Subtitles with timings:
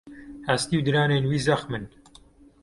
[0.47, 1.85] Hestî û diranên wî zexm in.